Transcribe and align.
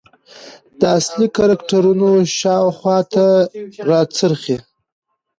د 0.79 0.81
اصلي 0.97 1.27
کرکترونو 1.37 2.09
شاخواته 2.39 3.27
راڅرخي. 3.89 4.57